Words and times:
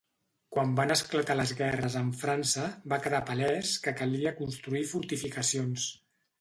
Quan 0.55 0.71
van 0.79 0.93
esclatar 0.95 1.35
les 1.39 1.53
guerres 1.59 1.99
amb 1.99 2.17
França 2.23 2.65
va 2.95 3.01
quedar 3.05 3.21
palès 3.29 3.77
que 3.87 3.95
calia 4.03 4.35
construir 4.43 4.85
fortificacions. 4.97 5.89